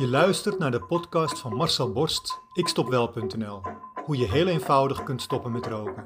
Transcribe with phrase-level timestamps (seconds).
[0.00, 3.60] Je luistert naar de podcast van Marcel Borst, ikstopwel.nl.
[4.04, 6.04] Hoe je heel eenvoudig kunt stoppen met roken.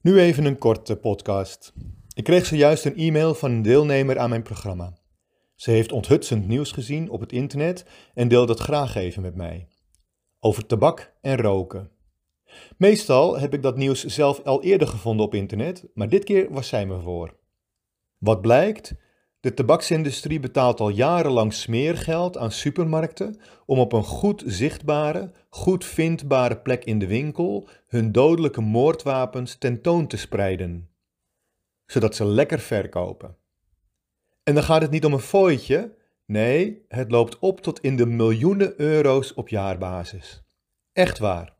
[0.00, 1.72] Nu even een korte podcast.
[2.14, 4.98] Ik kreeg zojuist een e-mail van een deelnemer aan mijn programma.
[5.54, 9.68] Ze heeft onthutsend nieuws gezien op het internet en deelt dat graag even met mij.
[10.40, 11.90] Over tabak en roken.
[12.76, 16.68] Meestal heb ik dat nieuws zelf al eerder gevonden op internet, maar dit keer was
[16.68, 17.36] zij me voor.
[18.18, 18.94] Wat blijkt?
[19.40, 26.58] De tabaksindustrie betaalt al jarenlang smeergeld aan supermarkten om op een goed zichtbare, goed vindbare
[26.58, 30.88] plek in de winkel hun dodelijke moordwapens tentoon te spreiden,
[31.86, 33.36] zodat ze lekker verkopen.
[34.42, 35.94] En dan gaat het niet om een fooitje,
[36.26, 40.42] nee, het loopt op tot in de miljoenen euro's op jaarbasis.
[40.92, 41.56] Echt waar.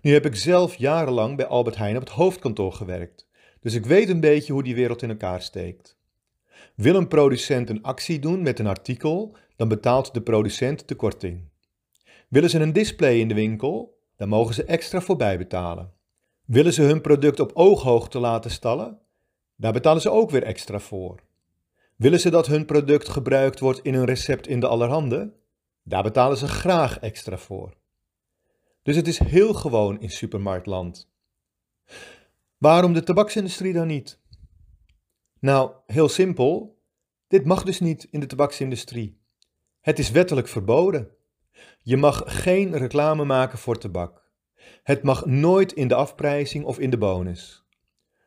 [0.00, 3.28] Nu heb ik zelf jarenlang bij Albert Heijn op het hoofdkantoor gewerkt,
[3.60, 5.96] dus ik weet een beetje hoe die wereld in elkaar steekt.
[6.74, 11.48] Wil een producent een actie doen met een artikel, dan betaalt de producent de korting.
[12.28, 15.92] Willen ze een display in de winkel, dan mogen ze extra voorbij betalen.
[16.44, 18.98] Willen ze hun product op ooghoogte laten stallen,
[19.56, 21.22] daar betalen ze ook weer extra voor.
[21.96, 25.32] Willen ze dat hun product gebruikt wordt in een recept in de allerhande,
[25.82, 27.74] daar betalen ze graag extra voor.
[28.82, 31.10] Dus het is heel gewoon in supermarktland.
[32.58, 34.18] Waarom de tabaksindustrie dan niet?
[35.40, 36.78] Nou, heel simpel.
[37.28, 39.20] Dit mag dus niet in de tabaksindustrie.
[39.80, 41.10] Het is wettelijk verboden.
[41.82, 44.24] Je mag geen reclame maken voor tabak.
[44.82, 47.64] Het mag nooit in de afprijzing of in de bonus.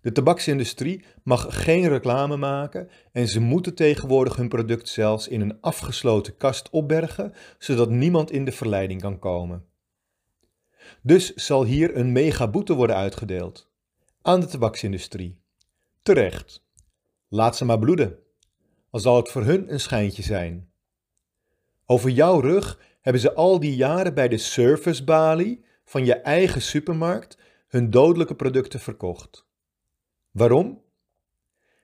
[0.00, 5.60] De tabaksindustrie mag geen reclame maken en ze moeten tegenwoordig hun product zelfs in een
[5.60, 9.64] afgesloten kast opbergen, zodat niemand in de verleiding kan komen.
[11.02, 13.70] Dus zal hier een megaboete worden uitgedeeld
[14.22, 15.40] aan de tabaksindustrie.
[16.02, 16.65] Terecht.
[17.28, 18.18] Laat ze maar bloeden,
[18.90, 20.70] al zal het voor hun een schijntje zijn.
[21.86, 27.38] Over jouw rug hebben ze al die jaren bij de servicebalie van je eigen supermarkt
[27.68, 29.46] hun dodelijke producten verkocht.
[30.30, 30.82] Waarom?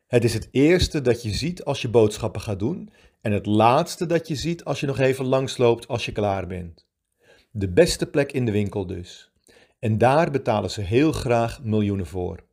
[0.07, 4.07] Het is het eerste dat je ziet als je boodschappen gaat doen en het laatste
[4.07, 6.87] dat je ziet als je nog even langsloopt als je klaar bent.
[7.51, 9.33] De beste plek in de winkel dus.
[9.79, 12.45] En daar betalen ze heel graag miljoenen voor.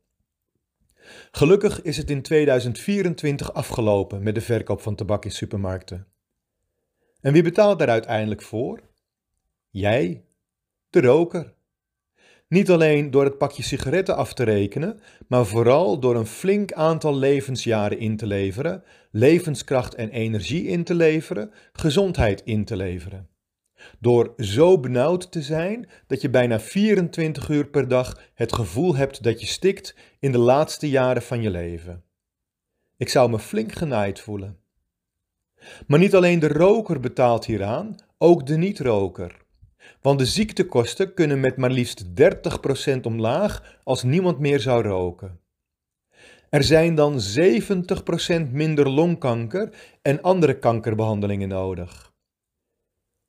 [1.30, 6.06] Gelukkig is het in 2024 afgelopen met de verkoop van tabak in supermarkten.
[7.20, 8.80] En wie betaalt daar uiteindelijk voor?
[9.70, 10.24] Jij,
[10.90, 11.54] de roker.
[12.48, 17.16] Niet alleen door het pakje sigaretten af te rekenen, maar vooral door een flink aantal
[17.16, 23.28] levensjaren in te leveren, levenskracht en energie in te leveren, gezondheid in te leveren.
[23.98, 29.22] Door zo benauwd te zijn dat je bijna 24 uur per dag het gevoel hebt
[29.22, 32.04] dat je stikt in de laatste jaren van je leven.
[32.96, 34.58] Ik zou me flink genaaid voelen.
[35.86, 39.36] Maar niet alleen de roker betaalt hieraan, ook de niet-roker.
[40.00, 45.40] Want de ziektekosten kunnen met maar liefst 30% omlaag als niemand meer zou roken.
[46.50, 47.20] Er zijn dan
[48.48, 52.09] 70% minder longkanker en andere kankerbehandelingen nodig.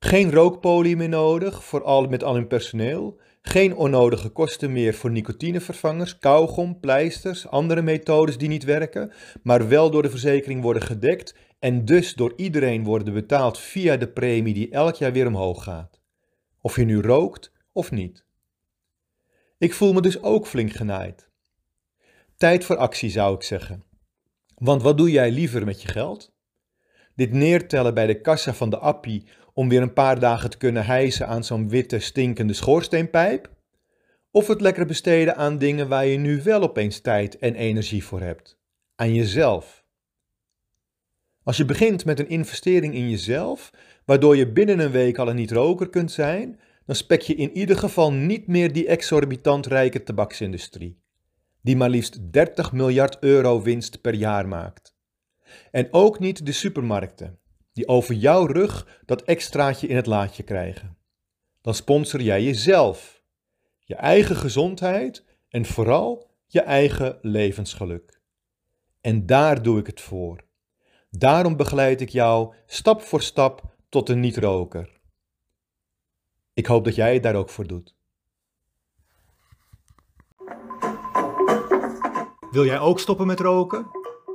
[0.04, 3.20] Geen rookpolie meer nodig, vooral met al hun personeel.
[3.42, 9.90] Geen onnodige kosten meer voor nicotinevervangers, kauwgom, pleisters, andere methodes die niet werken, maar wel
[9.90, 14.70] door de verzekering worden gedekt en dus door iedereen worden betaald via de premie die
[14.70, 16.00] elk jaar weer omhoog gaat.
[16.60, 18.24] Of je nu rookt of niet.
[19.58, 21.28] Ik voel me dus ook flink genaaid.
[22.36, 23.84] Tijd voor actie zou ik zeggen.
[24.54, 26.32] Want wat doe jij liever met je geld?
[27.14, 30.84] Dit neertellen bij de kassa van de appie om weer een paar dagen te kunnen
[30.84, 33.50] hijsen aan zo'n witte, stinkende schoorsteenpijp?
[34.30, 38.20] Of het lekker besteden aan dingen waar je nu wel opeens tijd en energie voor
[38.20, 38.58] hebt?
[38.94, 39.84] Aan jezelf.
[41.44, 43.70] Als je begint met een investering in jezelf,
[44.04, 47.76] waardoor je binnen een week al een niet-roker kunt zijn, dan spek je in ieder
[47.76, 51.02] geval niet meer die exorbitant rijke tabaksindustrie,
[51.62, 54.96] die maar liefst 30 miljard euro winst per jaar maakt.
[55.70, 57.38] En ook niet de supermarkten,
[57.72, 60.96] die over jouw rug dat extraatje in het laadje krijgen.
[61.60, 63.22] Dan sponsor jij jezelf,
[63.78, 68.20] je eigen gezondheid en vooral je eigen levensgeluk.
[69.00, 70.44] En daar doe ik het voor.
[71.10, 75.00] Daarom begeleid ik jou stap voor stap tot een niet-roker.
[76.54, 77.96] Ik hoop dat jij het daar ook voor doet.
[82.50, 84.01] Wil jij ook stoppen met roken?